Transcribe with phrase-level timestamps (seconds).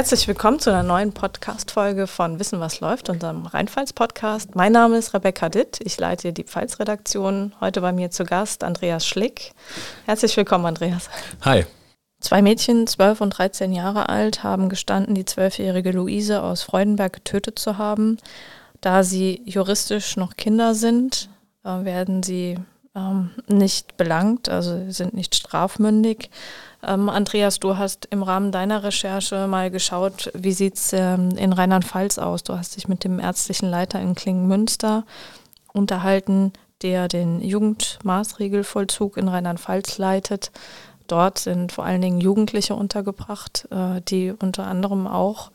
[0.00, 4.56] Herzlich willkommen zu einer neuen Podcast-Folge von Wissen, was läuft, unserem Rheinpfalz-Podcast.
[4.56, 7.52] Mein Name ist Rebecca Ditt, ich leite die Pfalz-Redaktion.
[7.60, 9.52] Heute bei mir zu Gast Andreas Schlick.
[10.06, 11.10] Herzlich willkommen, Andreas.
[11.42, 11.66] Hi.
[12.18, 17.58] Zwei Mädchen, 12 und 13 Jahre alt, haben gestanden, die zwölfjährige Luise aus Freudenberg getötet
[17.58, 18.16] zu haben.
[18.80, 21.28] Da sie juristisch noch Kinder sind,
[21.62, 22.56] äh, werden sie
[22.94, 26.30] ähm, nicht belangt, also sind nicht strafmündig.
[26.82, 31.52] Ähm, Andreas, du hast im Rahmen deiner Recherche mal geschaut, wie sieht es ähm, in
[31.52, 32.42] Rheinland-Pfalz aus?
[32.42, 35.04] Du hast dich mit dem ärztlichen Leiter in Klingenmünster
[35.72, 40.50] unterhalten, der den Jugendmaßregelvollzug in Rheinland-Pfalz leitet.
[41.06, 45.50] Dort sind vor allen Dingen Jugendliche untergebracht, äh, die unter anderem auch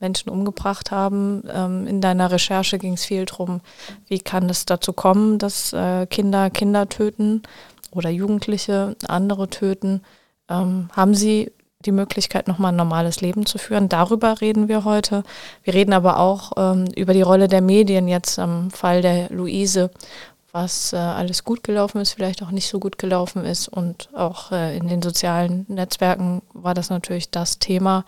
[0.00, 1.42] Menschen umgebracht haben.
[1.52, 3.60] Ähm, in deiner Recherche ging es viel darum,
[4.06, 7.42] wie kann es dazu kommen, dass äh, Kinder Kinder töten
[7.90, 10.02] oder Jugendliche andere töten
[10.48, 11.52] ähm, haben sie
[11.84, 13.88] die Möglichkeit, nochmal ein normales Leben zu führen.
[13.88, 15.22] Darüber reden wir heute.
[15.62, 19.90] Wir reden aber auch ähm, über die Rolle der Medien jetzt am Fall der Luise,
[20.50, 23.68] was äh, alles gut gelaufen ist, vielleicht auch nicht so gut gelaufen ist.
[23.68, 28.04] Und auch äh, in den sozialen Netzwerken war das natürlich das Thema.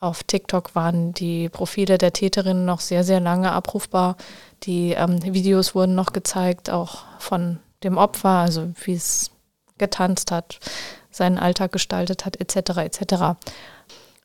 [0.00, 4.16] Auf TikTok waren die Profile der Täterinnen noch sehr, sehr lange abrufbar.
[4.64, 9.30] Die ähm, Videos wurden noch gezeigt, auch von dem Opfer, also wie es
[9.78, 10.58] getanzt hat,
[11.16, 12.78] seinen Alltag gestaltet hat, etc.
[12.78, 13.14] etc.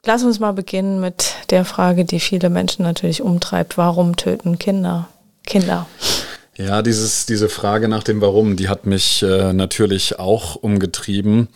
[0.05, 3.77] Lass uns mal beginnen mit der Frage, die viele Menschen natürlich umtreibt.
[3.77, 5.07] Warum töten Kinder
[5.45, 5.87] Kinder?
[6.57, 11.47] Ja, dieses, diese Frage nach dem Warum, die hat mich äh, natürlich auch umgetrieben.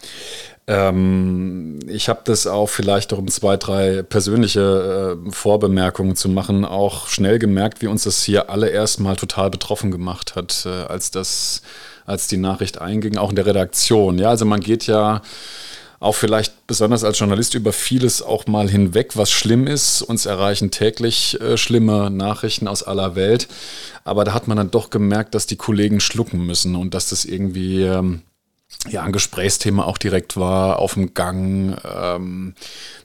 [0.67, 7.07] Ähm, ich habe das auch vielleicht um zwei, drei persönliche äh, Vorbemerkungen zu machen, auch
[7.07, 11.61] schnell gemerkt, wie uns das hier alle erstmal total betroffen gemacht hat, äh, als das
[12.05, 14.17] als die Nachricht einging, auch in der Redaktion.
[14.19, 15.21] Ja, also man geht ja
[15.99, 20.01] auch vielleicht besonders als Journalist über vieles auch mal hinweg, was schlimm ist.
[20.01, 23.47] Uns erreichen täglich äh, schlimme Nachrichten aus aller Welt.
[24.03, 27.25] Aber da hat man dann doch gemerkt, dass die Kollegen schlucken müssen und dass das
[27.25, 28.21] irgendwie ähm,
[28.87, 32.53] ja, ein Gesprächsthema auch direkt war, auf dem Gang, ähm,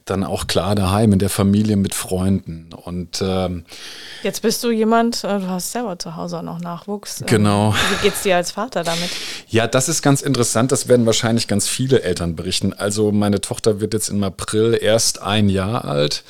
[0.05, 2.69] dann auch klar daheim in der Familie mit Freunden.
[2.73, 3.65] Und ähm,
[4.23, 7.21] jetzt bist du jemand, äh, du hast selber zu Hause auch noch Nachwuchs.
[7.21, 7.73] Ähm, genau.
[7.73, 9.09] Wie geht's dir als Vater damit?
[9.47, 10.71] Ja, das ist ganz interessant.
[10.71, 12.73] Das werden wahrscheinlich ganz viele Eltern berichten.
[12.73, 16.23] Also meine Tochter wird jetzt im April erst ein Jahr alt.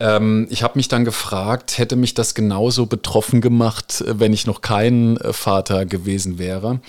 [0.00, 4.46] Ähm, ich habe mich dann gefragt, hätte mich das genauso betroffen gemacht, äh, wenn ich
[4.46, 6.80] noch kein äh, Vater gewesen wäre.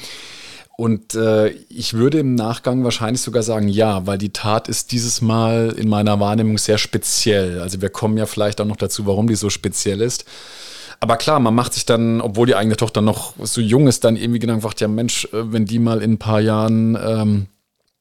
[0.82, 5.22] Und äh, ich würde im Nachgang wahrscheinlich sogar sagen, ja, weil die Tat ist dieses
[5.22, 7.62] Mal in meiner Wahrnehmung sehr speziell.
[7.62, 10.26] Also wir kommen ja vielleicht auch noch dazu, warum die so speziell ist.
[11.00, 14.16] Aber klar, man macht sich dann, obwohl die eigene Tochter noch so jung ist, dann
[14.16, 17.46] irgendwie Gedanken, ja Mensch, äh, wenn die mal in ein paar Jahren ähm,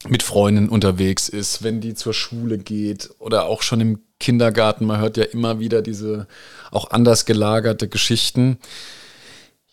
[0.08, 5.00] mit Freunden unterwegs ist, wenn die zur Schule geht oder auch schon im Kindergarten, man
[5.00, 6.26] hört ja immer wieder diese
[6.70, 8.56] auch anders gelagerte Geschichten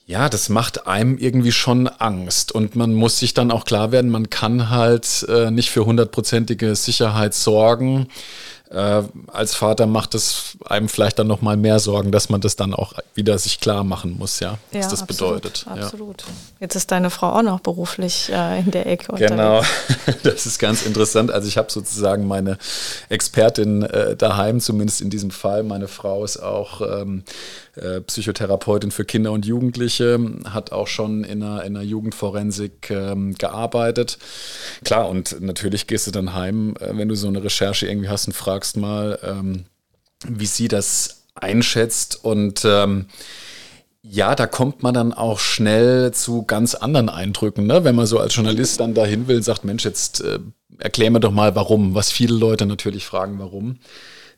[0.07, 2.53] ja, das macht einem irgendwie schon Angst.
[2.53, 6.75] Und man muss sich dann auch klar werden, man kann halt äh, nicht für hundertprozentige
[6.75, 8.07] Sicherheit sorgen
[8.69, 12.55] äh, als Vater macht es einem vielleicht dann noch mal mehr Sorgen, dass man das
[12.55, 15.66] dann auch wieder sich klar machen muss, ja, was ja, das absolut, bedeutet.
[15.67, 16.22] Absolut.
[16.22, 16.28] Ja.
[16.61, 19.16] Jetzt ist deine Frau auch noch beruflich äh, in der Ecke.
[19.16, 19.61] Genau,
[20.23, 21.31] das ist ganz interessant.
[21.31, 22.57] Also ich habe sozusagen meine
[23.09, 25.63] Expertin äh, daheim, zumindest in diesem Fall.
[25.63, 27.23] Meine Frau ist auch ähm,
[27.78, 33.35] äh, Psychotherapeutin für Kinder und Jugendliche, hat auch schon in einer, in einer Jugendforensik ähm,
[33.35, 34.17] gearbeitet.
[34.84, 38.28] Klar, und natürlich gehst du dann heim, äh, wenn du so eine Recherche irgendwie hast
[38.28, 39.66] und fragst, fragst mal, ähm,
[40.28, 42.23] wie sie das einschätzt.
[42.23, 43.06] Und ähm,
[44.01, 47.84] ja, da kommt man dann auch schnell zu ganz anderen Eindrücken, ne?
[47.84, 50.40] wenn man so als Journalist dann dahin will und sagt, Mensch, jetzt äh,
[50.79, 53.78] erklär mir doch mal warum, was viele Leute natürlich fragen, warum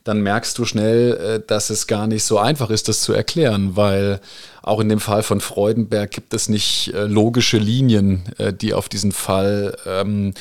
[0.03, 3.75] dann merkst du schnell, äh, dass es gar nicht so einfach ist, das zu erklären,
[3.75, 4.19] weil
[4.69, 8.87] auch in dem Fall von Freudenberg gibt es nicht äh, logische Linien, äh, die auf
[8.87, 10.33] diesen Fall ähm,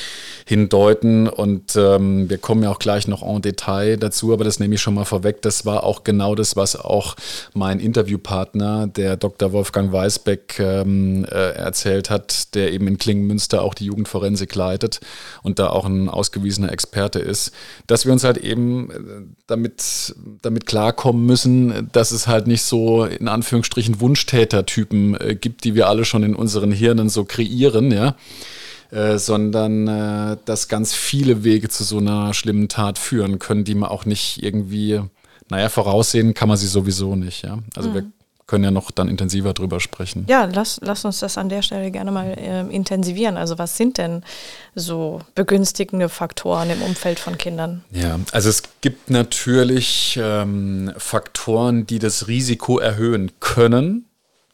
[0.46, 1.28] hindeuten.
[1.28, 4.82] Und ähm, wir kommen ja auch gleich noch en Detail dazu, aber das nehme ich
[4.82, 5.42] schon mal vorweg.
[5.42, 7.16] Das war auch genau das, was auch
[7.54, 9.52] mein Interviewpartner, der Dr.
[9.52, 15.00] Wolfgang Weisbeck, ähm, äh, erzählt hat, der eben in Klingenmünster auch die Jugendforensik leitet
[15.42, 17.52] und da auch ein ausgewiesener Experte ist,
[17.86, 18.94] dass wir uns halt eben äh,
[19.46, 25.74] damit, damit klarkommen müssen, dass es halt nicht so in Anführungsstrichen Wunschtätertypen äh, gibt, die
[25.74, 28.16] wir alle schon in unseren Hirnen so kreieren, ja.
[28.90, 33.74] Äh, sondern äh, dass ganz viele Wege zu so einer schlimmen Tat führen können, die
[33.74, 35.02] man auch nicht irgendwie,
[35.50, 37.58] naja, voraussehen kann man sie sowieso nicht, ja.
[37.76, 37.94] Also mhm.
[37.94, 38.04] wir
[38.48, 40.24] können ja noch dann intensiver drüber sprechen.
[40.26, 43.36] Ja, lass, lass uns das an der Stelle gerne mal äh, intensivieren.
[43.36, 44.24] Also was sind denn
[44.74, 47.84] so begünstigende Faktoren im Umfeld von Kindern?
[47.92, 54.07] Ja, also es gibt natürlich ähm, Faktoren, die das Risiko erhöhen können,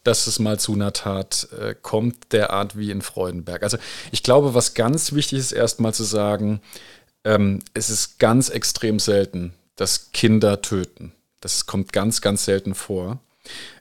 [0.05, 3.63] dass es mal zu einer Tat äh, kommt, derart wie in Freudenberg.
[3.63, 3.79] Also
[4.13, 6.61] ich glaube, was ganz wichtig ist, erstmal zu sagen,
[7.25, 11.13] ähm, es ist ganz extrem selten, dass Kinder töten.
[11.41, 13.21] Das kommt ganz, ganz selten vor.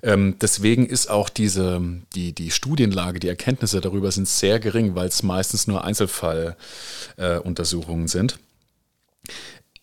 [0.02, 1.82] Ähm, deswegen ist auch diese,
[2.16, 8.10] die, die Studienlage, die Erkenntnisse darüber sind sehr gering, weil es meistens nur Einzelfalluntersuchungen äh,
[8.10, 8.40] sind.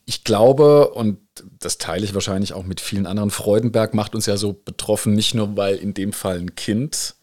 [0.04, 1.18] Ich glaube, und
[1.58, 5.34] das teile ich wahrscheinlich auch mit vielen anderen, Freudenberg macht uns ja so betroffen, nicht
[5.34, 7.14] nur, weil in dem Fall ein Kind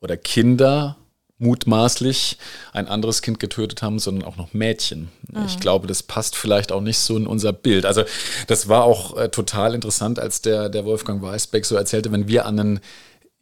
[0.00, 0.96] oder Kinder
[1.38, 2.38] mutmaßlich
[2.72, 5.10] ein anderes Kind getötet haben, sondern auch noch Mädchen.
[5.28, 5.44] Mhm.
[5.46, 7.84] Ich glaube, das passt vielleicht auch nicht so in unser Bild.
[7.84, 8.04] Also
[8.46, 12.46] das war auch äh, total interessant, als der, der Wolfgang Weisbeck so erzählte, wenn wir
[12.46, 12.80] an einen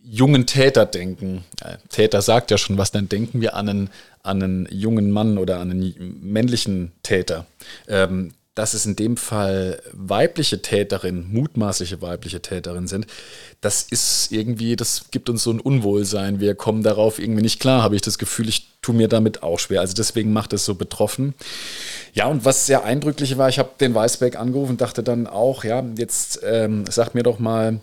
[0.02, 3.90] jungen Täter denken, äh, Täter sagt ja schon was, dann denken wir an einen,
[4.22, 7.46] an einen jungen Mann oder an einen männlichen Täter.
[7.88, 13.06] Ähm, dass es in dem Fall weibliche Täterinnen, mutmaßliche weibliche Täterinnen sind,
[13.60, 16.38] das ist irgendwie, das gibt uns so ein Unwohlsein.
[16.38, 19.58] Wir kommen darauf irgendwie nicht klar, habe ich das Gefühl, ich tue mir damit auch
[19.58, 19.80] schwer.
[19.80, 21.34] Also deswegen macht es so betroffen.
[22.12, 25.64] Ja, und was sehr eindrücklich war, ich habe den Weißbeck angerufen und dachte dann auch,
[25.64, 27.80] ja, jetzt ähm, sag mir doch mal,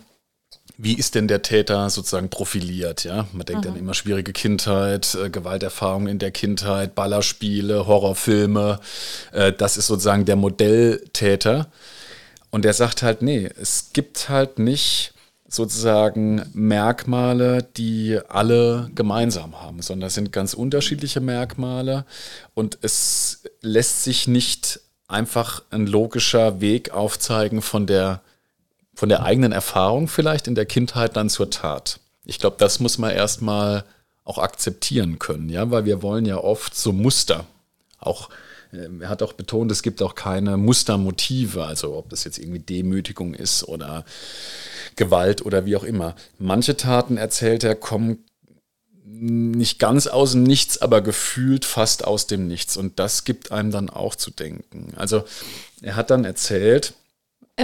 [0.82, 3.04] wie ist denn der Täter sozusagen profiliert?
[3.04, 3.68] Ja, man denkt mhm.
[3.68, 8.80] dann immer schwierige Kindheit, äh, Gewalterfahrung in der Kindheit, Ballerspiele, Horrorfilme.
[9.30, 11.68] Äh, das ist sozusagen der Modelltäter.
[12.50, 15.14] Und der sagt halt, nee, es gibt halt nicht
[15.48, 22.06] sozusagen Merkmale, die alle gemeinsam haben, sondern es sind ganz unterschiedliche Merkmale
[22.54, 28.22] und es lässt sich nicht einfach ein logischer Weg aufzeigen von der
[28.94, 32.00] von der eigenen Erfahrung vielleicht in der Kindheit dann zur Tat.
[32.24, 33.84] Ich glaube, das muss man erstmal
[34.24, 37.46] auch akzeptieren können, ja, weil wir wollen ja oft so Muster.
[37.98, 38.28] Auch
[38.72, 42.60] ähm, er hat auch betont, es gibt auch keine Mustermotive, also ob das jetzt irgendwie
[42.60, 44.04] Demütigung ist oder
[44.96, 46.14] Gewalt oder wie auch immer.
[46.38, 48.24] Manche Taten, erzählt er, kommen
[49.04, 52.76] nicht ganz aus dem Nichts, aber gefühlt fast aus dem Nichts.
[52.76, 54.92] Und das gibt einem dann auch zu denken.
[54.96, 55.24] Also
[55.82, 56.94] er hat dann erzählt,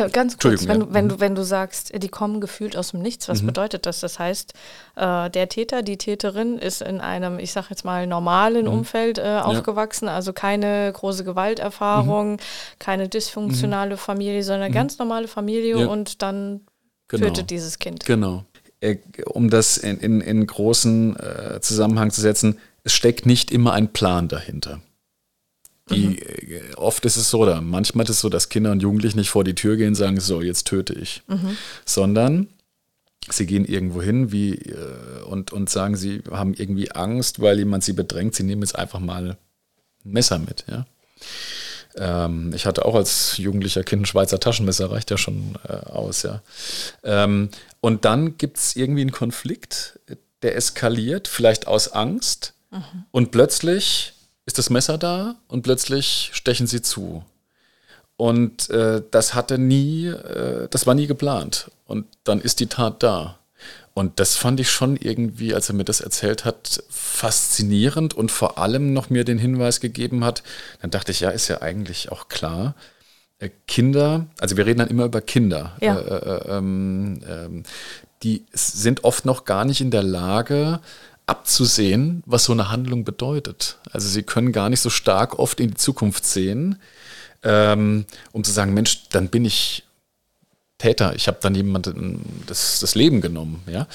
[0.06, 0.86] äh, ganz kurz, wenn, ja.
[0.90, 1.08] wenn, mhm.
[1.08, 3.48] du, wenn du sagst, die kommen gefühlt aus dem Nichts, was mhm.
[3.48, 4.00] bedeutet das?
[4.00, 4.54] Das heißt,
[4.96, 8.72] äh, der Täter, die Täterin ist in einem, ich sag jetzt mal, normalen mhm.
[8.72, 10.14] Umfeld äh, aufgewachsen, ja.
[10.14, 12.38] also keine große Gewalterfahrung, mhm.
[12.78, 13.98] keine dysfunktionale mhm.
[13.98, 14.74] Familie, sondern eine mhm.
[14.74, 15.86] ganz normale Familie ja.
[15.86, 16.60] und dann
[17.08, 17.26] genau.
[17.26, 18.04] tötet dieses Kind.
[18.04, 18.44] Genau.
[18.80, 23.72] Äh, um das in, in, in großen äh, Zusammenhang zu setzen, es steckt nicht immer
[23.72, 24.80] ein Plan dahinter.
[25.90, 26.16] Die, mhm.
[26.16, 29.30] Äh, oft ist es so, oder manchmal ist es so, dass Kinder und Jugendliche nicht
[29.30, 31.22] vor die Tür gehen und sagen, so, jetzt töte ich.
[31.26, 31.56] Mhm.
[31.84, 32.48] Sondern
[33.30, 37.84] sie gehen irgendwo hin wie, äh, und, und sagen, sie haben irgendwie Angst, weil jemand
[37.84, 39.30] sie bedrängt, sie nehmen jetzt einfach mal
[40.04, 40.64] ein Messer mit.
[40.68, 40.86] Ja?
[41.96, 46.22] Ähm, ich hatte auch als jugendlicher Kind ein Schweizer Taschenmesser, reicht ja schon äh, aus.
[46.22, 46.42] Ja?
[47.02, 47.50] Ähm,
[47.80, 49.98] und dann gibt es irgendwie einen Konflikt,
[50.42, 52.54] der eskaliert, vielleicht aus Angst.
[52.70, 53.04] Mhm.
[53.10, 54.14] Und plötzlich
[54.48, 57.22] ist das Messer da und plötzlich stechen sie zu.
[58.16, 61.70] Und äh, das hatte nie, äh, das war nie geplant.
[61.86, 63.38] Und dann ist die Tat da.
[63.92, 68.56] Und das fand ich schon irgendwie, als er mir das erzählt hat, faszinierend und vor
[68.56, 70.42] allem noch mir den Hinweis gegeben hat,
[70.80, 72.74] dann dachte ich, ja, ist ja eigentlich auch klar.
[73.40, 75.98] Äh, Kinder, also wir reden dann immer über Kinder, ja.
[75.98, 77.62] Äh, äh, ähm, ähm,
[78.22, 80.80] die sind oft noch gar nicht in der Lage,
[81.28, 83.78] abzusehen, was so eine Handlung bedeutet.
[83.92, 86.80] Also sie können gar nicht so stark oft in die Zukunft sehen,
[87.42, 89.84] ähm, um zu sagen, Mensch, dann bin ich
[90.78, 93.62] Täter, ich habe dann jemandem das, das Leben genommen.
[93.66, 93.88] Ja?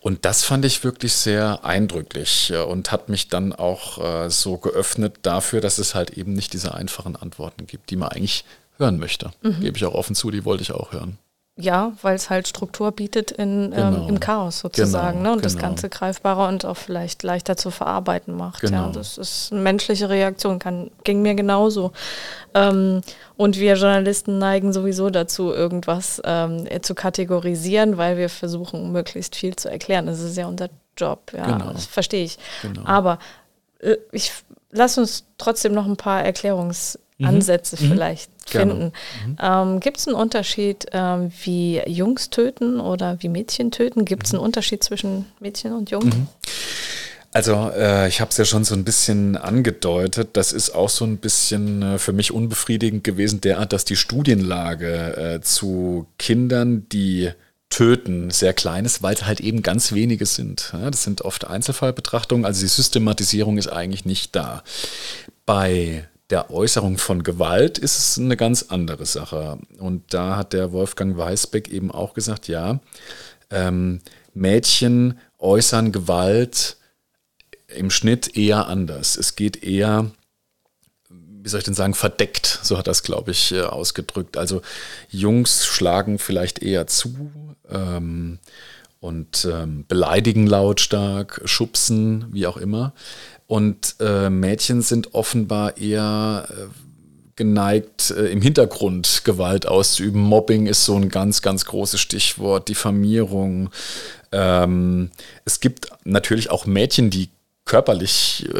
[0.00, 5.18] Und das fand ich wirklich sehr eindrücklich und hat mich dann auch äh, so geöffnet
[5.22, 8.44] dafür, dass es halt eben nicht diese einfachen Antworten gibt, die man eigentlich
[8.76, 9.30] hören möchte.
[9.42, 9.60] Mhm.
[9.60, 11.18] Gebe ich auch offen zu, die wollte ich auch hören.
[11.58, 13.96] Ja, weil es halt Struktur bietet in, ähm, genau.
[14.02, 15.32] ähm, im Chaos sozusagen genau, ne?
[15.36, 15.42] und genau.
[15.42, 18.60] das Ganze greifbarer und auch vielleicht leichter zu verarbeiten macht.
[18.60, 18.86] Genau.
[18.86, 21.92] Ja, das ist eine menschliche Reaktion, kann, ging mir genauso.
[22.52, 23.00] Ähm,
[23.38, 29.56] und wir Journalisten neigen sowieso dazu, irgendwas ähm, zu kategorisieren, weil wir versuchen, möglichst viel
[29.56, 30.04] zu erklären.
[30.04, 31.72] Das ist ja unser Job, ja, genau.
[31.72, 32.38] das verstehe ich.
[32.60, 32.82] Genau.
[32.84, 33.18] Aber
[33.80, 34.30] äh, ich
[34.70, 36.98] lass uns trotzdem noch ein paar Erklärungs-.
[37.22, 37.88] Ansätze mhm.
[37.88, 38.92] vielleicht finden.
[39.26, 39.36] Mhm.
[39.40, 44.04] Ähm, Gibt es einen Unterschied, ähm, wie Jungs töten oder wie Mädchen töten?
[44.04, 46.08] Gibt es einen Unterschied zwischen Mädchen und Jungen?
[46.08, 46.28] Mhm.
[47.32, 50.30] Also äh, ich habe es ja schon so ein bisschen angedeutet.
[50.34, 55.34] Das ist auch so ein bisschen äh, für mich unbefriedigend gewesen, derart, dass die Studienlage
[55.34, 57.30] äh, zu Kindern, die
[57.68, 60.72] Töten sehr klein ist, weil es halt eben ganz wenige sind.
[60.72, 64.62] Ja, das sind oft Einzelfallbetrachtungen, also die Systematisierung ist eigentlich nicht da.
[65.44, 69.58] Bei der Äußerung von Gewalt ist es eine ganz andere Sache.
[69.78, 72.80] Und da hat der Wolfgang Weisbeck eben auch gesagt, ja,
[73.50, 74.00] ähm,
[74.34, 76.76] Mädchen äußern Gewalt
[77.68, 79.16] im Schnitt eher anders.
[79.16, 80.10] Es geht eher,
[81.08, 84.36] wie soll ich denn sagen, verdeckt, so hat das, glaube ich, äh, ausgedrückt.
[84.36, 84.62] Also
[85.08, 87.30] Jungs schlagen vielleicht eher zu
[87.70, 88.38] ähm,
[89.00, 92.92] und ähm, beleidigen lautstark, schubsen, wie auch immer.
[93.46, 96.54] Und äh, Mädchen sind offenbar eher äh,
[97.36, 100.20] geneigt, äh, im Hintergrund Gewalt auszuüben.
[100.20, 103.70] Mobbing ist so ein ganz, ganz großes Stichwort, Diffamierung.
[104.32, 105.10] Ähm,
[105.44, 107.28] es gibt natürlich auch Mädchen, die
[107.66, 108.54] körperlich äh,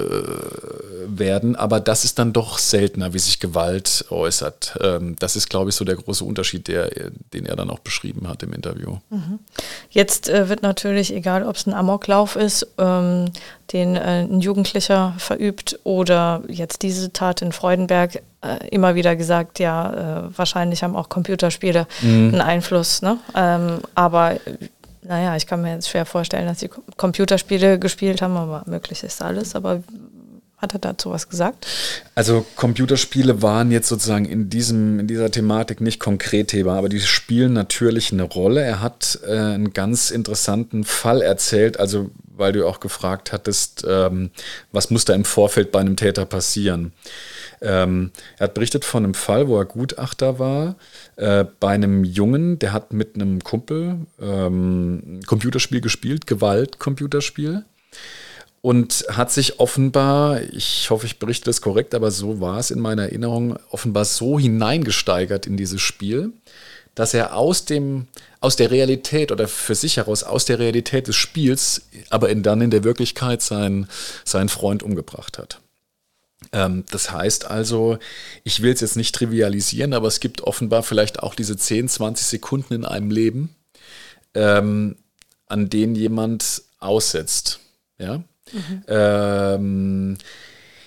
[1.07, 4.77] werden, aber das ist dann doch seltener, wie sich Gewalt äußert.
[4.83, 6.91] Ähm, das ist, glaube ich, so der große Unterschied, der,
[7.33, 8.99] den er dann auch beschrieben hat im Interview.
[9.11, 9.39] Mhm.
[9.91, 13.27] Jetzt äh, wird natürlich, egal ob es ein Amoklauf ist, ähm,
[13.73, 19.61] den äh, ein Jugendlicher verübt oder jetzt diese Tat in Freudenberg, äh, immer wieder gesagt,
[19.61, 22.29] ja, äh, wahrscheinlich haben auch Computerspiele mhm.
[22.33, 23.03] einen Einfluss.
[23.03, 23.19] Ne?
[23.35, 24.37] Ähm, aber
[25.07, 29.23] naja, ich kann mir jetzt schwer vorstellen, dass sie Computerspiele gespielt haben, aber möglich ist
[29.23, 29.55] alles.
[29.55, 29.83] Aber
[30.59, 31.67] hat er dazu was gesagt?
[32.15, 37.01] Also Computerspiele waren jetzt sozusagen in, diesem, in dieser Thematik nicht konkret Thema, aber die
[37.01, 38.63] spielen natürlich eine Rolle.
[38.63, 44.31] Er hat äh, einen ganz interessanten Fall erzählt, also weil du auch gefragt hattest, ähm,
[44.73, 46.93] was muss da im Vorfeld bei einem Täter passieren.
[47.61, 50.77] Ähm, er hat berichtet von einem Fall, wo er Gutachter war,
[51.17, 57.65] äh, bei einem Jungen, der hat mit einem Kumpel ähm, Computerspiel gespielt, Gewalt-Computerspiel.
[58.63, 62.81] Und hat sich offenbar, ich hoffe, ich berichte das korrekt, aber so war es in
[62.81, 66.33] meiner Erinnerung, offenbar so hineingesteigert in dieses Spiel,
[66.97, 68.09] dass er aus dem,
[68.41, 72.61] aus der Realität oder für sich heraus aus der Realität des Spiels, aber in, dann
[72.61, 73.87] in der Wirklichkeit seinen,
[74.25, 75.61] seinen Freund umgebracht hat.
[76.53, 77.99] Ähm, das heißt also,
[78.45, 82.27] ich will es jetzt nicht trivialisieren, aber es gibt offenbar vielleicht auch diese 10, 20
[82.27, 83.55] Sekunden in einem Leben,
[84.35, 84.97] ähm,
[85.47, 87.61] an denen jemand aussetzt.
[87.99, 88.23] Ja?
[88.53, 88.83] Mhm.
[88.87, 90.19] Ähm,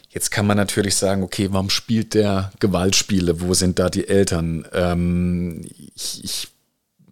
[0.10, 3.42] jetzt kann man natürlich sagen, okay, warum spielt der Gewaltspiele?
[3.42, 4.68] Wo sind da die Eltern?
[4.72, 5.66] Ähm,
[5.96, 6.48] ich, ich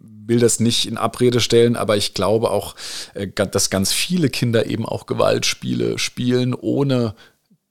[0.00, 2.76] will das nicht in Abrede stellen, aber ich glaube auch,
[3.14, 7.14] äh, dass ganz viele Kinder eben auch Gewaltspiele spielen, ohne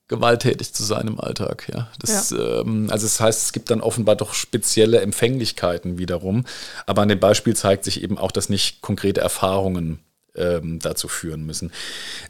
[0.08, 1.68] gewalttätig zu sein im Alltag.
[1.72, 2.60] Ja, das, ja.
[2.60, 6.44] Ähm, also das heißt, es gibt dann offenbar doch spezielle Empfänglichkeiten wiederum.
[6.86, 10.00] Aber an dem Beispiel zeigt sich eben auch, dass nicht konkrete Erfahrungen
[10.34, 11.72] ähm, dazu führen müssen.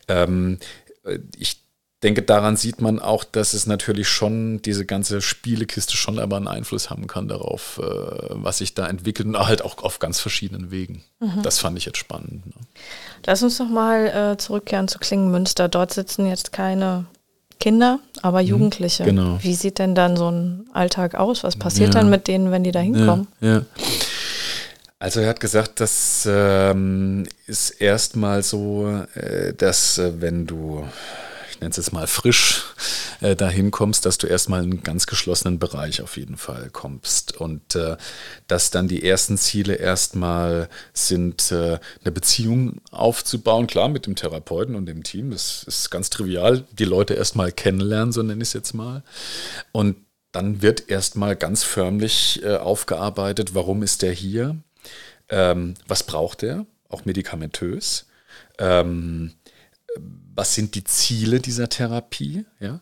[0.08, 0.58] Ähm,
[1.36, 1.62] ich
[2.02, 6.48] denke, daran sieht man auch, dass es natürlich schon diese ganze Spielekiste schon aber einen
[6.48, 7.84] Einfluss haben kann darauf, äh,
[8.30, 11.04] was sich da entwickelt und halt auch auf ganz verschiedenen Wegen.
[11.20, 11.42] Mhm.
[11.42, 12.46] Das fand ich jetzt spannend.
[12.46, 12.52] Ne?
[13.26, 15.68] Lass uns noch mal äh, zurückkehren zu Klingenmünster.
[15.68, 17.06] Dort sitzen jetzt keine
[17.60, 19.04] Kinder, aber mhm, Jugendliche.
[19.04, 19.38] Genau.
[19.40, 21.44] Wie sieht denn dann so ein Alltag aus?
[21.44, 22.00] Was passiert ja.
[22.00, 23.28] dann mit denen, wenn die da hinkommen?
[23.40, 23.62] Ja, ja.
[25.00, 30.84] Also er hat gesagt, das ähm, ist erstmal so, äh, dass äh, wenn du
[31.58, 32.62] ich nenne es jetzt mal frisch,
[33.20, 37.36] äh, dahin kommst, dass du erstmal in einen ganz geschlossenen Bereich auf jeden Fall kommst.
[37.36, 37.96] Und äh,
[38.46, 44.76] dass dann die ersten Ziele erstmal sind, äh, eine Beziehung aufzubauen, klar mit dem Therapeuten
[44.76, 45.32] und dem Team.
[45.32, 49.02] Das ist ganz trivial, die Leute erstmal kennenlernen, so nenne ich es jetzt mal.
[49.72, 49.96] Und
[50.30, 54.58] dann wird erstmal ganz förmlich äh, aufgearbeitet, warum ist der hier?
[55.28, 56.66] Ähm, was braucht er?
[56.88, 58.06] Auch medikamentös.
[58.60, 59.32] Ähm,
[60.34, 62.80] was sind die Ziele dieser Therapie, ja?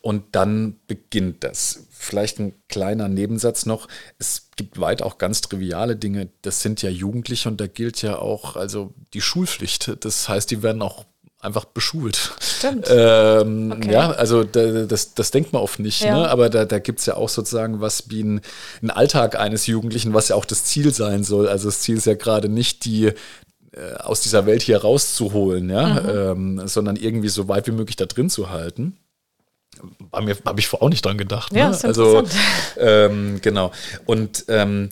[0.00, 1.86] Und dann beginnt das.
[1.90, 3.88] Vielleicht ein kleiner Nebensatz noch.
[4.18, 6.28] Es gibt weit auch ganz triviale Dinge.
[6.42, 10.04] Das sind ja Jugendliche und da gilt ja auch also die Schulpflicht.
[10.04, 11.04] Das heißt, die werden auch
[11.40, 12.32] einfach beschult.
[12.40, 12.86] Stimmt.
[12.88, 13.92] Ähm, okay.
[13.92, 16.22] Ja, also da, das, das denkt man oft nicht, ja.
[16.22, 16.30] ne?
[16.30, 18.40] aber da, da gibt es ja auch sozusagen was wie ein,
[18.82, 21.48] ein Alltag eines Jugendlichen, was ja auch das Ziel sein soll.
[21.48, 23.12] Also das Ziel ist ja gerade nicht die,
[23.98, 26.00] aus dieser Welt hier rauszuholen, ja,
[26.34, 26.58] mhm.
[26.58, 28.96] ähm, sondern irgendwie so weit wie möglich da drin zu halten.
[30.10, 31.52] Bei mir habe ich vorher auch nicht dran gedacht.
[31.52, 31.60] Ne?
[31.60, 32.24] Ja, ist also
[32.78, 33.72] ähm, genau.
[34.06, 34.88] Und ähm,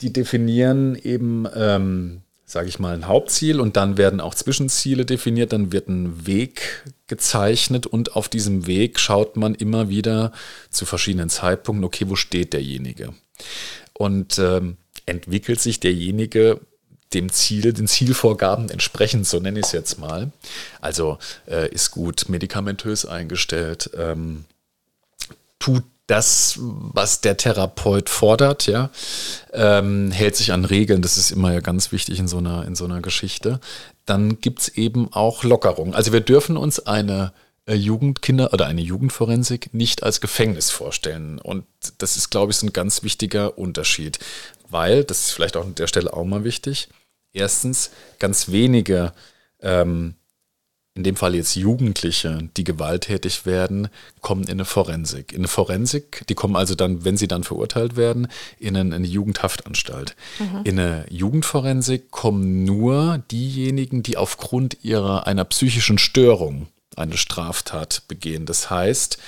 [0.00, 5.52] die definieren eben, ähm, sage ich mal, ein Hauptziel und dann werden auch Zwischenziele definiert,
[5.52, 10.32] dann wird ein Weg gezeichnet und auf diesem Weg schaut man immer wieder
[10.70, 13.14] zu verschiedenen Zeitpunkten, okay, wo steht derjenige?
[13.94, 14.76] Und ähm,
[15.06, 16.60] entwickelt sich derjenige
[17.14, 20.32] dem Ziel, den Zielvorgaben entsprechend, so nenne ich es jetzt mal.
[20.80, 24.44] Also äh, ist gut medikamentös eingestellt, ähm,
[25.58, 28.90] tut das, was der Therapeut fordert, ja,
[29.52, 31.02] ähm, hält sich an Regeln.
[31.02, 33.60] Das ist immer ja ganz wichtig in so einer, in so einer Geschichte.
[34.04, 35.94] Dann gibt es eben auch Lockerungen.
[35.94, 37.32] Also wir dürfen uns eine
[37.66, 41.40] äh, Jugendkinder oder eine Jugendforensik nicht als Gefängnis vorstellen.
[41.40, 41.64] Und
[41.98, 44.20] das ist, glaube ich, ein ganz wichtiger Unterschied.
[44.68, 46.88] Weil, das ist vielleicht auch an der Stelle auch mal wichtig,
[47.32, 49.12] erstens ganz wenige
[49.60, 50.14] ähm,
[50.96, 53.88] in dem Fall jetzt Jugendliche, die gewalttätig werden,
[54.22, 55.32] kommen in eine Forensik.
[55.32, 59.06] In eine Forensik, die kommen also dann, wenn sie dann verurteilt werden, in eine, eine
[59.06, 60.16] Jugendhaftanstalt.
[60.38, 60.60] Mhm.
[60.64, 68.46] In eine Jugendforensik kommen nur diejenigen, die aufgrund ihrer einer psychischen Störung eine Straftat begehen.
[68.46, 69.18] Das heißt,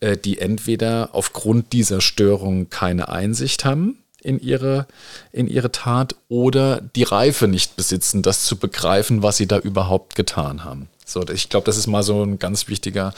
[0.00, 4.86] äh, die entweder aufgrund dieser Störung keine Einsicht haben, in ihre,
[5.32, 10.16] in ihre Tat oder die Reife nicht besitzen, das zu begreifen, was sie da überhaupt
[10.16, 10.88] getan haben.
[11.04, 13.12] So, ich glaube, das ist mal so ein ganz wichtiger,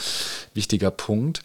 [0.54, 1.42] wichtiger Punkt.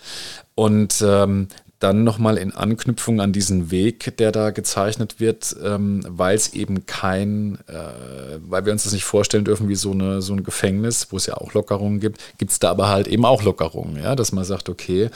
[0.56, 6.36] Und ähm, dann nochmal in Anknüpfung an diesen Weg, der da gezeichnet wird, ähm, weil
[6.36, 10.34] es eben kein, äh, weil wir uns das nicht vorstellen dürfen wie so, eine, so
[10.34, 13.44] ein Gefängnis, wo es ja auch Lockerungen gibt, gibt es da aber halt eben auch
[13.44, 15.10] Lockerungen, ja, dass man sagt, okay,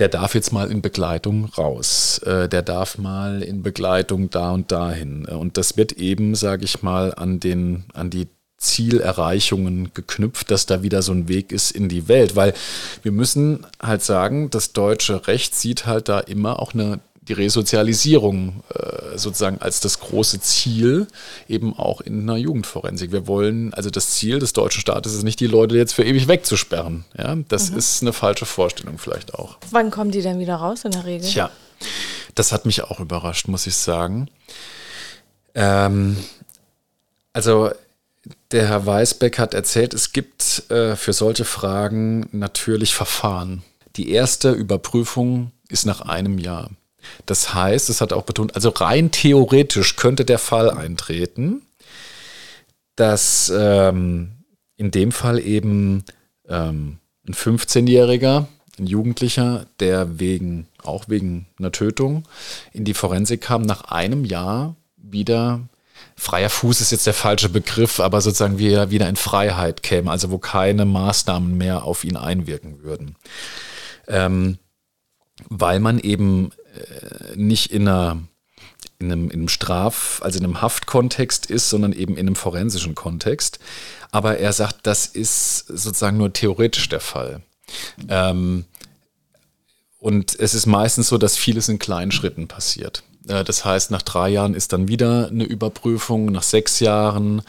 [0.00, 4.72] der darf jetzt mal in Begleitung raus, äh, der darf mal in Begleitung da und
[4.72, 5.26] dahin.
[5.26, 8.26] Und das wird eben, sage ich mal, an, den, an die
[8.64, 12.34] Zielerreichungen geknüpft, dass da wieder so ein Weg ist in die Welt.
[12.36, 12.54] Weil
[13.02, 18.62] wir müssen halt sagen, das deutsche Recht sieht halt da immer auch eine die Resozialisierung
[18.74, 21.06] äh, sozusagen als das große Ziel
[21.48, 23.12] eben auch in einer Jugendforensik.
[23.12, 26.28] Wir wollen, also das Ziel des deutschen Staates ist nicht, die Leute jetzt für ewig
[26.28, 27.04] wegzusperren.
[27.16, 27.78] Ja, das mhm.
[27.78, 29.56] ist eine falsche Vorstellung vielleicht auch.
[29.70, 31.26] Wann kommen die denn wieder raus in der Regel?
[31.26, 31.50] Tja,
[32.34, 34.28] das hat mich auch überrascht, muss ich sagen.
[35.54, 36.18] Ähm,
[37.32, 37.70] also
[38.54, 43.64] der Herr Weisbeck hat erzählt, es gibt äh, für solche Fragen natürlich Verfahren.
[43.96, 46.70] Die erste Überprüfung ist nach einem Jahr.
[47.26, 51.62] Das heißt, es hat auch betont, also rein theoretisch könnte der Fall eintreten,
[52.94, 54.44] dass ähm,
[54.76, 56.04] in dem Fall eben
[56.48, 58.46] ähm, ein 15-Jähriger,
[58.78, 62.22] ein Jugendlicher, der wegen, auch wegen einer Tötung
[62.72, 65.60] in die Forensik kam, nach einem Jahr wieder
[66.16, 70.10] freier Fuß ist jetzt der falsche Begriff, aber sozusagen wie er wieder in Freiheit käme,
[70.10, 73.16] also wo keine Maßnahmen mehr auf ihn einwirken würden.
[74.06, 74.58] Ähm,
[75.48, 78.18] weil man eben äh, nicht in einer
[78.98, 82.94] in einem, in einem Straf-, also in einem Haftkontext ist, sondern eben in einem forensischen
[82.94, 83.58] Kontext.
[84.10, 87.42] Aber er sagt, das ist sozusagen nur theoretisch der Fall.
[88.08, 88.64] Ähm,
[89.98, 93.02] und es ist meistens so, dass vieles in kleinen Schritten passiert.
[93.28, 97.42] Äh, das heißt, nach drei Jahren ist dann wieder eine Überprüfung, nach sechs Jahren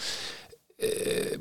[0.77, 1.37] äh,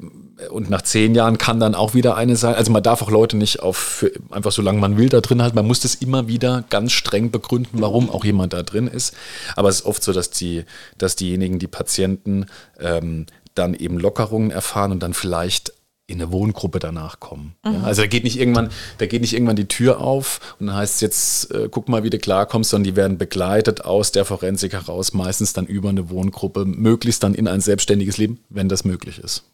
[0.49, 2.55] und nach zehn Jahren kann dann auch wieder eine sein.
[2.55, 5.57] Also man darf auch Leute nicht auf einfach so lange man will da drin halten.
[5.57, 9.15] Man muss das immer wieder ganz streng begründen, warum auch jemand da drin ist.
[9.57, 10.65] Aber es ist oft so, dass die,
[10.99, 12.47] dass diejenigen, die Patienten
[12.79, 15.73] ähm, dann eben Lockerungen erfahren und dann vielleicht
[16.07, 17.55] in eine Wohngruppe danach kommen.
[17.65, 17.73] Mhm.
[17.73, 20.77] Ja, also da geht nicht irgendwann, da geht nicht irgendwann die Tür auf und dann
[20.77, 24.25] heißt es jetzt, äh, guck mal, wie du klarkommst, sondern die werden begleitet aus der
[24.25, 28.85] Forensik heraus, meistens dann über eine Wohngruppe, möglichst dann in ein selbstständiges Leben, wenn das
[28.85, 29.45] möglich ist.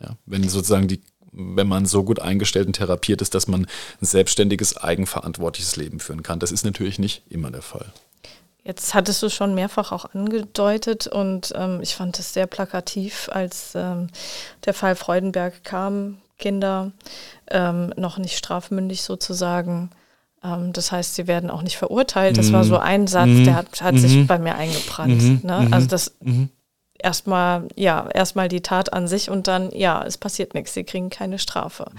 [0.00, 3.66] Ja, wenn sozusagen die, wenn man so gut eingestellt und therapiert ist, dass man
[4.00, 6.40] ein selbstständiges, eigenverantwortliches Leben führen kann.
[6.40, 7.92] Das ist natürlich nicht immer der Fall.
[8.62, 13.72] Jetzt hattest du schon mehrfach auch angedeutet und ähm, ich fand es sehr plakativ, als
[13.74, 14.08] ähm,
[14.64, 16.92] der Fall Freudenberg kam, Kinder
[17.50, 19.90] ähm, noch nicht strafmündig sozusagen.
[20.42, 22.36] Ähm, das heißt, sie werden auch nicht verurteilt.
[22.36, 22.52] Das mhm.
[22.52, 23.44] war so ein Satz, mhm.
[23.44, 23.98] der hat, hat mhm.
[23.98, 25.22] sich bei mir eingebrannt.
[25.22, 25.40] Mhm.
[25.42, 25.68] Ne?
[25.70, 26.50] Also das mhm.
[27.02, 31.10] Erstmal, ja, erstmal die Tat an sich und dann, ja, es passiert nichts, sie kriegen
[31.10, 31.90] keine Strafe.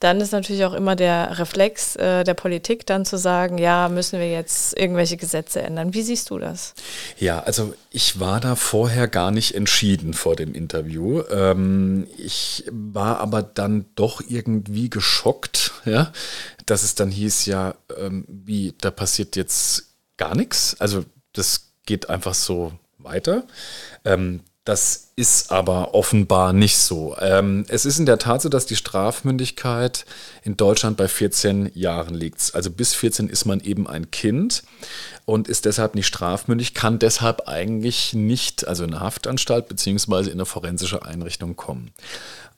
[0.00, 4.20] Dann ist natürlich auch immer der Reflex äh, der Politik dann zu sagen, ja, müssen
[4.20, 5.94] wir jetzt irgendwelche Gesetze ändern.
[5.94, 6.74] Wie siehst du das?
[7.18, 11.22] Ja, also ich war da vorher gar nicht entschieden vor dem Interview.
[11.30, 16.12] Ähm, ich war aber dann doch irgendwie geschockt, ja,
[16.66, 20.76] dass es dann hieß, ja, ähm, wie, da passiert jetzt gar nichts.
[20.78, 22.72] Also das geht einfach so
[23.06, 23.44] weiter.
[24.04, 27.16] Ähm, das ist aber offenbar nicht so.
[27.20, 30.04] Ähm, es ist in der Tat so, dass die Strafmündigkeit
[30.42, 32.52] in Deutschland bei 14 Jahren liegt.
[32.52, 34.64] Also bis 14 ist man eben ein Kind
[35.24, 40.36] und ist deshalb nicht strafmündig, kann deshalb eigentlich nicht, also in eine Haftanstalt beziehungsweise in
[40.36, 41.92] eine forensische Einrichtung kommen.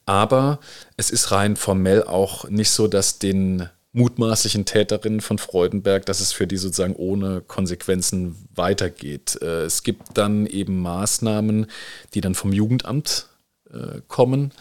[0.07, 0.61] Aber
[0.97, 6.33] es ist rein formell auch nicht so, dass den mutmaßlichen Täterinnen von Freudenberg, dass es
[6.33, 9.39] für die sozusagen ohne Konsequenzen weitergeht.
[9.41, 11.67] Äh, es gibt dann eben Maßnahmen,
[12.15, 13.27] die dann vom Jugendamt
[13.73, 14.53] äh, kommen,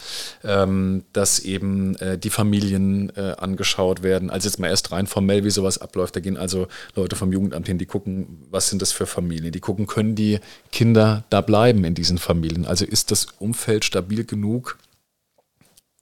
[0.43, 4.29] ähm, dass eben äh, die Familien angeschaut werden.
[4.29, 6.15] Also jetzt mal erst rein formell, wie sowas abläuft.
[6.15, 9.51] Da gehen also Leute vom Jugendamt hin, die gucken, was sind das für Familien.
[9.51, 10.39] Die gucken, können die
[10.71, 12.65] Kinder da bleiben in diesen Familien?
[12.65, 14.77] Also ist das Umfeld stabil genug,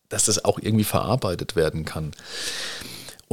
[0.09, 2.11] dass das auch irgendwie verarbeitet werden kann.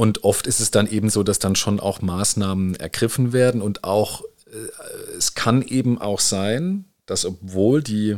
[0.03, 3.85] Und oft ist es dann eben so, dass dann schon auch Maßnahmen ergriffen werden und
[3.85, 8.17] auch, äh, es kann eben auch sein, dass obwohl die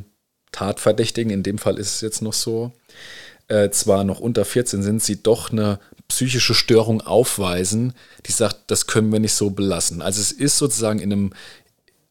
[0.51, 2.71] Tatverdächtigen, in dem Fall ist es jetzt noch so,
[3.49, 7.93] äh, zwar noch unter 14 sind, sie doch eine psychische Störung aufweisen,
[8.25, 10.01] die sagt, das können wir nicht so belassen.
[10.01, 11.33] Also es ist sozusagen in einem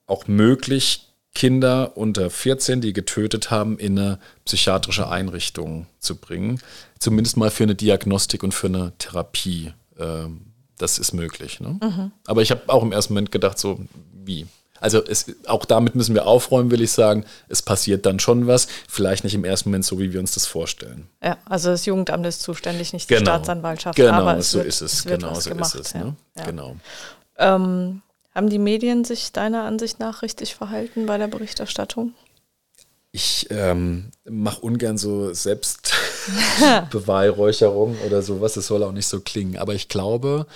[0.07, 6.61] auch möglich, Kinder unter 14, die getötet haben, in eine psychiatrische Einrichtung zu bringen.
[6.99, 9.73] Zumindest mal für eine Diagnostik und für eine Therapie.
[9.99, 10.47] Ähm,
[10.79, 11.61] das ist möglich.
[11.61, 11.79] Ne?
[11.83, 12.13] Mhm.
[12.27, 13.81] Aber ich habe auch im ersten Moment gedacht, so
[14.13, 14.47] wie?
[14.81, 17.25] Also es, auch damit müssen wir aufräumen, will ich sagen.
[17.49, 20.47] Es passiert dann schon was, vielleicht nicht im ersten Moment so, wie wir uns das
[20.47, 21.09] vorstellen.
[21.23, 23.31] Ja, also das Jugendamt ist zuständig, nicht die genau.
[23.31, 23.97] Staatsanwaltschaft.
[23.97, 25.05] Genau, aber so wird, ist es.
[25.05, 25.95] Genau, so gemacht, ist es.
[25.95, 26.15] Ne?
[26.37, 26.45] Ja.
[26.45, 26.77] Genau.
[27.39, 28.03] Ähm,
[28.35, 32.15] haben die Medien sich deiner Ansicht nach richtig verhalten bei der Berichterstattung?
[33.13, 38.55] Ich ähm, mache ungern so Selbstbeweihräucherung oder sowas.
[38.55, 39.57] Das soll auch nicht so klingen.
[39.57, 40.49] Aber ich glaube,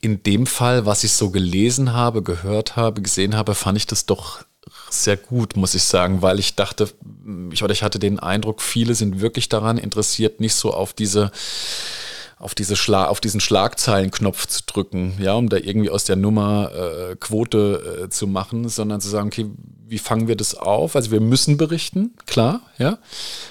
[0.00, 4.06] in dem Fall, was ich so gelesen habe, gehört habe, gesehen habe, fand ich das
[4.06, 4.42] doch
[4.88, 6.88] sehr gut, muss ich sagen, weil ich dachte,
[7.52, 11.30] ich, oder ich hatte den Eindruck, viele sind wirklich daran interessiert, nicht so auf diese
[12.40, 16.72] auf, diese Schla auf diesen Schlagzeilenknopf zu drücken, ja, um da irgendwie aus der Nummer
[16.72, 19.46] äh, Quote äh, zu machen, sondern zu sagen, okay,
[19.86, 20.96] wie fangen wir das auf?
[20.96, 22.98] Also wir müssen berichten, klar, ja.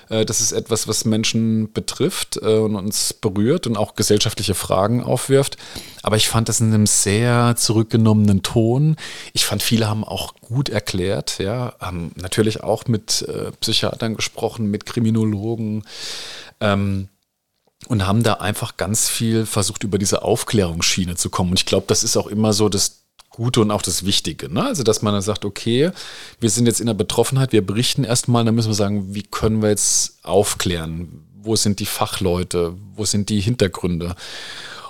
[0.10, 5.04] Äh, das ist etwas, was Menschen betrifft äh, und uns berührt und auch gesellschaftliche Fragen
[5.04, 5.58] aufwirft.
[6.02, 8.96] Aber ich fand das in einem sehr zurückgenommenen Ton.
[9.34, 14.72] Ich fand, viele haben auch gut erklärt, ja, haben natürlich auch mit äh, Psychiatern gesprochen,
[14.72, 15.84] mit Kriminologen.
[16.60, 17.10] Ähm,
[17.88, 21.52] und haben da einfach ganz viel versucht, über diese Aufklärungsschiene zu kommen.
[21.52, 24.54] Und ich glaube, das ist auch immer so das Gute und auch das Wichtige.
[24.54, 24.66] Ne?
[24.66, 25.92] Also, dass man dann sagt, okay,
[26.40, 29.62] wir sind jetzt in der Betroffenheit, wir berichten erstmal, dann müssen wir sagen, wie können
[29.62, 31.24] wir jetzt aufklären?
[31.42, 32.76] Wo sind die Fachleute?
[32.96, 34.16] Wo sind die Hintergründe?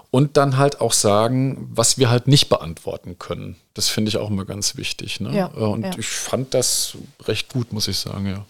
[0.10, 3.58] Und dann halt auch sagen, was wir halt nicht beantworten können.
[3.76, 5.20] Das finde ich auch immer ganz wichtig.
[5.20, 5.36] Ne?
[5.36, 5.92] Ja, und ja.
[5.96, 8.46] ich fand das recht gut, muss ich sagen, ja.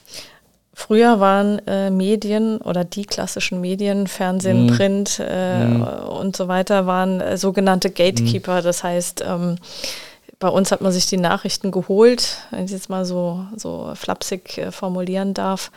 [0.79, 4.67] Früher waren äh, Medien oder die klassischen Medien, Fernsehen, Mhm.
[4.67, 5.81] Print äh, Mhm.
[6.07, 8.61] und so weiter, waren äh, sogenannte Gatekeeper.
[8.61, 9.57] Das heißt, ähm,
[10.39, 14.57] bei uns hat man sich die Nachrichten geholt, wenn ich jetzt mal so, so flapsig
[14.57, 15.69] äh, formulieren darf.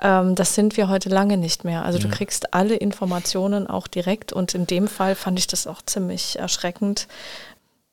[0.00, 1.84] Ähm, das sind wir heute lange nicht mehr.
[1.84, 2.14] Also du Ja.
[2.14, 7.08] kriegst alle Informationen auch direkt und in dem Fall fand ich das auch ziemlich erschreckend,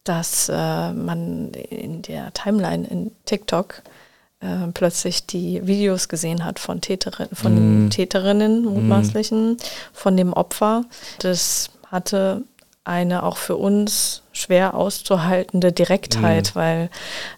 [0.04, 3.82] dass äh, man in der Timeline in TikTok
[4.42, 9.58] äh, plötzlich die Videos gesehen hat von, Täterin, von den Täterinnen, mutmaßlichen,
[9.94, 10.84] von dem Opfer.
[11.20, 12.44] Das hatte
[12.84, 16.90] eine auch für uns schwer auszuhaltende Direktheit, weil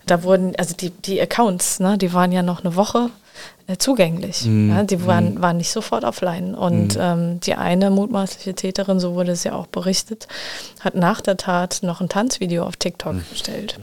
[0.05, 3.09] da wurden, also die, die Accounts, ne, die waren ja noch eine Woche
[3.67, 4.45] äh, zugänglich.
[4.45, 6.55] Ja, die waren, waren nicht sofort offline.
[6.55, 10.27] Und ähm, die eine mutmaßliche Täterin, so wurde es ja auch berichtet,
[10.79, 13.79] hat nach der Tat noch ein Tanzvideo auf TikTok gestellt.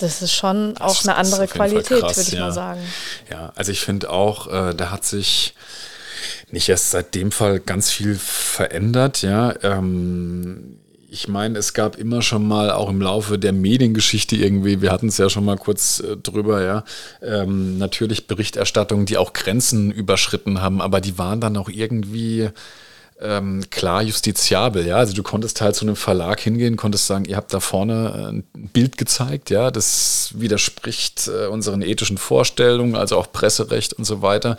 [0.00, 2.40] Das ist schon auch Das eine andere Qualität, krass, würde ich ja.
[2.40, 2.80] mal sagen.
[3.30, 5.54] Ja, also ich finde auch, äh, da hat sich
[6.50, 9.54] nicht erst seit dem Fall ganz viel verändert, ja.
[9.62, 10.78] Ähm,
[11.12, 15.08] ich meine, es gab immer schon mal auch im Laufe der Mediengeschichte irgendwie, wir hatten
[15.08, 16.84] es ja schon mal kurz äh, drüber, ja,
[17.20, 22.50] ähm, natürlich Berichterstattungen, die auch Grenzen überschritten haben, aber die waren dann auch irgendwie
[23.22, 24.96] ähm, klar justiziabel, ja.
[24.96, 28.58] Also du konntest halt zu einem Verlag hingehen, konntest sagen, ihr habt da vorne äh,
[28.58, 34.22] ein Bild gezeigt, ja, das widerspricht äh, unseren ethischen Vorstellungen, also auch Presserecht und so
[34.22, 34.56] weiter.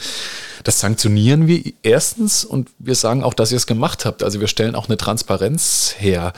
[0.64, 4.24] Das sanktionieren wir erstens und wir sagen auch, dass ihr es gemacht habt.
[4.24, 6.34] Also wir stellen auch eine Transparenz her.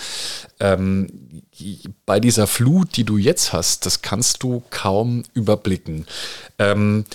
[0.59, 1.09] Ähm,
[2.05, 6.05] bei dieser Flut, die du jetzt hast, das kannst du kaum überblicken.
[6.57, 7.05] Ähm,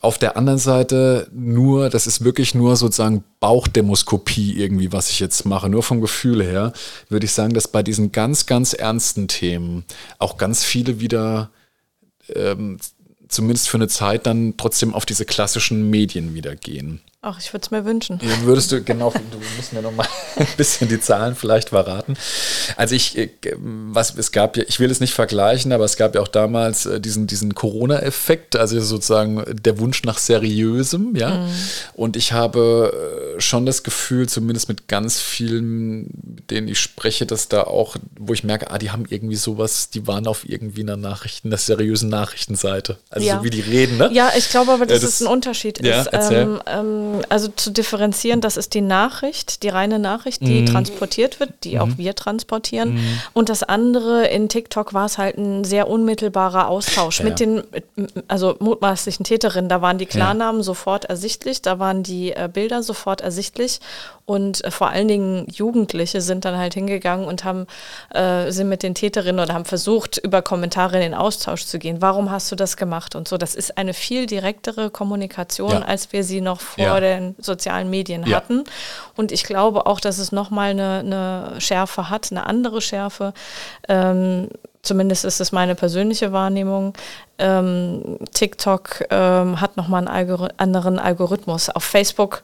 [0.00, 5.44] auf der anderen Seite nur, das ist wirklich nur sozusagen Bauchdemoskopie irgendwie, was ich jetzt
[5.44, 5.68] mache.
[5.68, 6.72] Nur vom Gefühl her
[7.10, 9.84] würde ich sagen, dass bei diesen ganz, ganz ernsten Themen
[10.18, 11.50] auch ganz viele wieder
[12.34, 12.78] ähm,
[13.28, 17.00] zumindest für eine Zeit dann trotzdem auf diese klassischen Medien wieder gehen.
[17.22, 18.18] Ach, ich würde es mir wünschen.
[18.22, 20.06] Ja, würdest du, genau, du musst mir noch mal
[20.36, 22.16] ein bisschen die Zahlen vielleicht verraten.
[22.76, 23.28] Also ich, äh,
[23.58, 26.86] was, es gab ja, ich will es nicht vergleichen, aber es gab ja auch damals
[26.86, 31.42] äh, diesen, diesen Corona-Effekt, also sozusagen der Wunsch nach Seriösem, ja.
[31.42, 31.50] Mhm.
[31.92, 36.04] Und ich habe äh, schon das Gefühl, zumindest mit ganz vielen,
[36.36, 39.90] mit denen ich spreche, dass da auch, wo ich merke, ah, die haben irgendwie sowas,
[39.90, 42.96] die waren auf irgendwie einer Nachrichten, einer seriösen Nachrichtenseite.
[43.10, 43.36] Also ja.
[43.36, 44.08] so wie die reden, ne?
[44.10, 46.30] Ja, ich glaube aber, dass das, es ein Unterschied ja, ist.
[46.30, 50.66] Ähm, ähm, also zu differenzieren, das ist die Nachricht, die reine Nachricht, die mhm.
[50.66, 51.80] transportiert wird, die mhm.
[51.80, 52.94] auch wir transportieren.
[52.94, 53.20] Mhm.
[53.32, 57.24] Und das andere, in TikTok war es halt ein sehr unmittelbarer Austausch ja.
[57.26, 57.62] mit den,
[58.28, 59.68] also mutmaßlichen Täterinnen.
[59.68, 60.64] Da waren die Klarnamen ja.
[60.64, 63.80] sofort ersichtlich, da waren die äh, Bilder sofort ersichtlich.
[64.24, 67.66] Und äh, vor allen Dingen Jugendliche sind dann halt hingegangen und haben,
[68.14, 72.00] äh, sind mit den Täterinnen oder haben versucht, über Kommentare in den Austausch zu gehen.
[72.00, 73.36] Warum hast du das gemacht und so.
[73.36, 75.82] Das ist eine viel direktere Kommunikation, ja.
[75.82, 77.00] als wir sie noch vor ja.
[77.00, 78.36] den sozialen Medien ja.
[78.36, 78.64] hatten.
[79.16, 83.32] Und ich glaube auch, dass es nochmal eine, eine Schärfe hat, eine andere Schärfe.
[83.88, 84.48] Ähm,
[84.82, 86.94] zumindest ist es meine persönliche Wahrnehmung,
[87.38, 91.70] ähm, TikTok ähm, hat nochmal einen Algor anderen Algorithmus.
[91.70, 92.42] Auf Facebook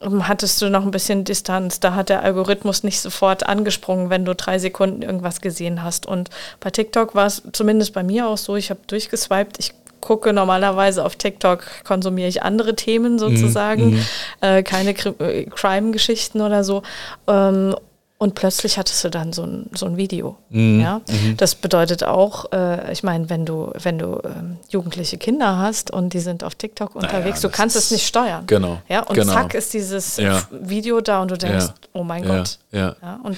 [0.00, 1.80] ähm, hattest du noch ein bisschen Distanz.
[1.80, 6.06] Da hat der Algorithmus nicht sofort angesprungen, wenn du drei Sekunden irgendwas gesehen hast.
[6.06, 10.34] Und bei TikTok war es zumindest bei mir auch so, ich habe durchgeswiped, ich gucke
[10.34, 14.04] normalerweise auf TikTok, konsumiere ich andere Themen sozusagen, mhm.
[14.42, 16.82] äh, keine äh, Crime-Geschichten oder so.
[17.26, 17.74] Ähm,
[18.24, 20.38] und plötzlich hattest du dann so ein, so ein Video.
[20.48, 20.80] Mhm.
[20.80, 21.02] Ja?
[21.06, 21.36] Mhm.
[21.36, 26.14] Das bedeutet auch, äh, ich meine, wenn du, wenn du ähm, jugendliche Kinder hast und
[26.14, 28.46] die sind auf TikTok unterwegs, naja, du kannst es nicht steuern.
[28.46, 28.80] Genau.
[28.88, 29.02] Ja?
[29.02, 29.34] Und genau.
[29.34, 30.42] zack ist dieses ja.
[30.50, 31.74] Video da und du denkst, ja.
[31.92, 32.24] oh mein.
[32.24, 32.58] Gott.
[32.72, 32.96] Ja.
[33.02, 33.20] ja.
[33.22, 33.36] Und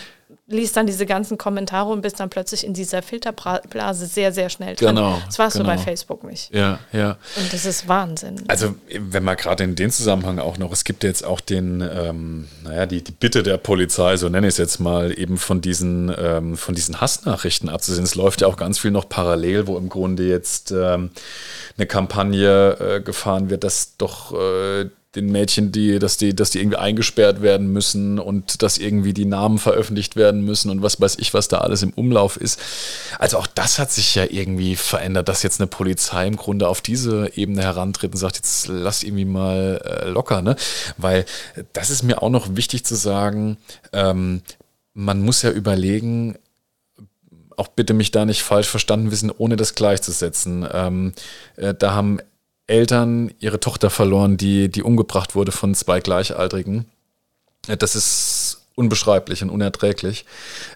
[0.49, 4.77] liest dann diese ganzen Kommentare und bist dann plötzlich in dieser Filterblase sehr, sehr schnell
[4.77, 4.95] drin.
[4.95, 5.21] Genau.
[5.27, 5.71] Das warst genau.
[5.71, 6.55] du bei Facebook nicht.
[6.55, 7.17] Ja, ja.
[7.37, 8.45] Und das ist Wahnsinn.
[8.47, 12.47] Also, wenn man gerade in den Zusammenhang auch noch, es gibt jetzt auch den, ähm,
[12.63, 16.15] naja, die, die Bitte der Polizei, so nenne ich es jetzt mal, eben von diesen,
[16.17, 18.05] ähm, von diesen Hassnachrichten abzusehen.
[18.05, 21.11] Es läuft ja auch ganz viel noch parallel, wo im Grunde jetzt ähm,
[21.77, 26.59] eine Kampagne äh, gefahren wird, dass doch äh, den Mädchen, die, dass die, dass die
[26.59, 31.16] irgendwie eingesperrt werden müssen und dass irgendwie die Namen veröffentlicht werden müssen und was weiß
[31.19, 32.61] ich, was da alles im Umlauf ist.
[33.19, 36.83] Also auch das hat sich ja irgendwie verändert, dass jetzt eine Polizei im Grunde auf
[36.83, 40.57] diese Ebene herantritt und sagt, jetzt lass irgendwie mal äh, locker, ne?
[40.99, 41.25] Weil
[41.73, 43.57] das ist mir auch noch wichtig zu sagen,
[43.92, 44.42] ähm,
[44.92, 46.37] man muss ja überlegen,
[47.57, 50.66] auch bitte mich da nicht falsch verstanden wissen, ohne das gleichzusetzen.
[50.71, 51.12] Ähm,
[51.57, 52.19] äh, da haben
[52.66, 56.87] Eltern ihre Tochter verloren, die, die umgebracht wurde von zwei Gleichaltrigen.
[57.79, 60.24] Das ist unbeschreiblich und unerträglich.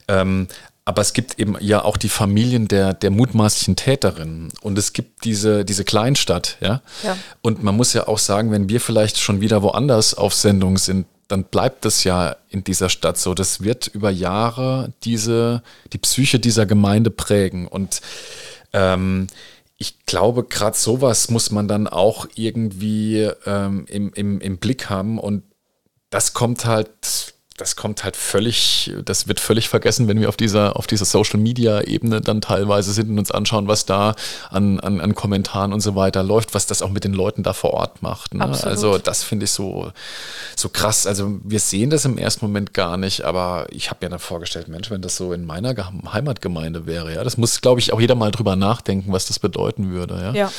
[0.08, 0.48] Ähm,
[0.84, 4.48] aber es gibt eben ja auch die Familien der, der mutmaßlichen Täterinnen.
[4.60, 6.82] Und es gibt diese, diese Kleinstadt, ja?
[7.02, 7.16] ja.
[7.42, 11.06] Und man muss ja auch sagen, wenn wir vielleicht schon wieder woanders auf Sendung sind,
[11.28, 13.34] dann bleibt es ja in dieser Stadt so.
[13.34, 17.68] Das wird über Jahre diese, die Psyche dieser Gemeinde prägen.
[17.68, 18.00] Und
[18.72, 19.28] ähm,
[19.80, 25.18] ich glaube, gerade sowas muss man dann auch irgendwie ähm, im, im, im Blick haben
[25.18, 25.42] und
[26.10, 30.76] das kommt halt das kommt halt völlig, das wird völlig vergessen, wenn wir auf dieser,
[30.76, 34.14] auf dieser Social Media Ebene dann teilweise sind und uns anschauen, was da
[34.48, 37.52] an, an, an Kommentaren und so weiter läuft, was das auch mit den Leuten da
[37.52, 38.34] vor Ort macht.
[38.34, 38.44] Ne?
[38.62, 39.92] Also das finde ich so,
[40.56, 41.06] so krass.
[41.06, 44.68] Also wir sehen das im ersten Moment gar nicht, aber ich habe mir dann vorgestellt,
[44.68, 45.74] Mensch, wenn das so in meiner
[46.12, 49.90] Heimatgemeinde wäre, ja, das muss, glaube ich, auch jeder mal drüber nachdenken, was das bedeuten
[49.90, 50.32] würde, ja.
[50.32, 50.52] ja.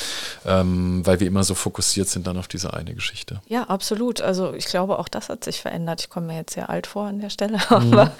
[0.46, 3.40] Ähm, weil wir immer so fokussiert sind dann auf diese eine Geschichte.
[3.48, 4.20] Ja, absolut.
[4.20, 6.02] Also ich glaube, auch das hat sich verändert.
[6.02, 7.58] Ich komme mir jetzt sehr alt vor an der Stelle.
[7.70, 7.92] Mhm.
[7.92, 8.12] Aber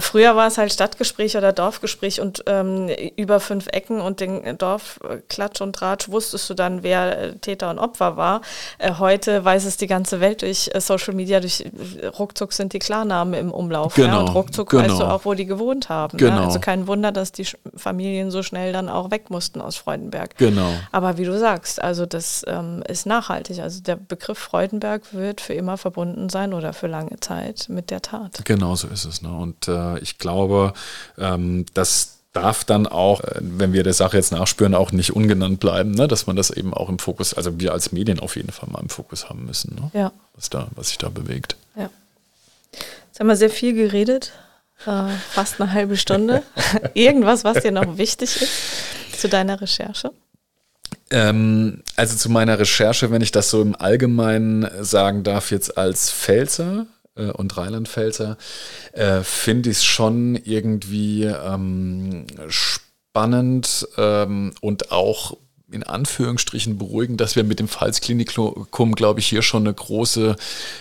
[0.00, 5.60] früher war es halt Stadtgespräch oder Dorfgespräch und ähm, über fünf Ecken und den Dorfklatsch
[5.60, 8.40] und Tratsch wusstest du dann, wer äh, Täter und Opfer war.
[8.78, 11.64] Äh, heute weiß es die ganze Welt durch äh, Social Media, durch
[12.00, 13.94] äh, ruckzuck sind die Klarnamen im Umlauf.
[13.94, 14.84] Genau, ja, und ruckzuck genau.
[14.84, 16.16] weißt du auch, wo die gewohnt haben.
[16.18, 16.36] Genau.
[16.36, 16.44] Ja?
[16.44, 20.36] Also kein Wunder, dass die Familien so schnell dann auch weg mussten aus Freudenberg.
[20.36, 20.72] Genau.
[20.92, 23.60] Aber wie du sagst, also das ähm, ist nachhaltig.
[23.60, 28.02] Also der Begriff Freudenberg wird für immer verbunden sein oder für lange Zeit mit der
[28.02, 28.44] Tat.
[28.44, 29.22] Genau so ist es.
[29.22, 29.32] Ne?
[29.34, 30.72] Und äh, ich glaube,
[31.18, 35.60] ähm, dass darf dann auch, äh, wenn wir der Sache jetzt nachspüren, auch nicht ungenannt
[35.60, 36.06] bleiben, ne?
[36.06, 38.80] dass man das eben auch im Fokus, also wir als Medien auf jeden Fall mal
[38.80, 39.90] im Fokus haben müssen, ne?
[39.98, 40.12] ja.
[40.34, 41.56] was, da, was sich da bewegt.
[41.76, 41.88] Ja.
[43.06, 44.32] Jetzt haben wir sehr viel geredet,
[44.86, 46.42] äh, fast eine halbe Stunde.
[46.94, 50.10] Irgendwas, was dir noch wichtig ist zu deiner Recherche?
[51.10, 56.10] Ähm, also zu meiner Recherche, wenn ich das so im Allgemeinen sagen darf, jetzt als
[56.10, 58.36] Pfälzer, äh, und Rheinland-Pfälzer,
[58.92, 65.36] äh, finde ich es schon irgendwie ähm, spannend ähm, und auch
[65.74, 70.36] in Anführungsstrichen beruhigen, dass wir mit dem Pfalzklinikum, glaube ich, hier schon eine große,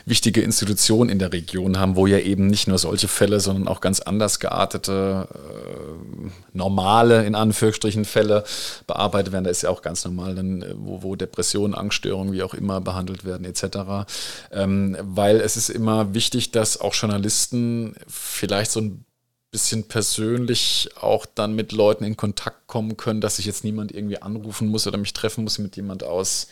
[0.06, 3.82] wichtige Institution in der Region haben, wo ja eben nicht nur solche Fälle, sondern auch
[3.82, 8.44] ganz anders geartete, äh, normale, in Anführungsstrichen, Fälle
[8.88, 9.46] bearbeitet werden.
[9.46, 12.80] Da ist ja auch ganz normal, dann, äh, wo, wo Depressionen, Angststörungen, wie auch immer
[12.80, 14.08] behandelt werden, etc.
[14.52, 19.06] Ähm, weil es ist immer wichtig, dass auch Journalisten vielleicht so ein
[19.54, 24.20] bisschen persönlich auch dann mit Leuten in Kontakt kommen können, dass sich jetzt niemand irgendwie
[24.20, 26.48] anrufen muss oder mich treffen muss mit jemand aus,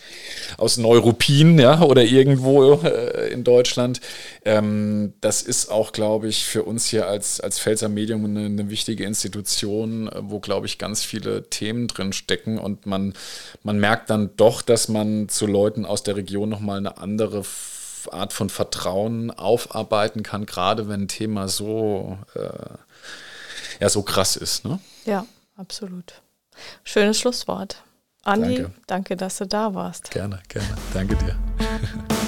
[0.57, 4.01] aus Neuruppin ja, oder irgendwo äh, in Deutschland.
[4.45, 8.69] Ähm, das ist auch, glaube ich, für uns hier als, als Pfälzer Medium eine, eine
[8.69, 13.15] wichtige Institution, wo, glaube ich, ganz viele Themen drin stecken und man,
[13.63, 17.43] man merkt dann doch, dass man zu Leuten aus der Region nochmal eine andere
[18.11, 22.77] Art von Vertrauen aufarbeiten kann, gerade wenn ein Thema so äh,
[23.79, 24.65] ja so krass ist.
[24.65, 24.79] Ne?
[25.05, 26.21] Ja, absolut.
[26.84, 27.81] Schönes Schlusswort.
[28.23, 28.71] Andi, danke.
[28.88, 30.12] danke, dass du da warst.
[30.12, 30.67] Gerne, gerne.
[30.93, 31.36] Danke dir.